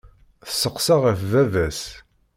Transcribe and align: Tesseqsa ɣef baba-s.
Tesseqsa 0.45 0.95
ɣef 1.03 1.19
baba-s. 1.31 1.81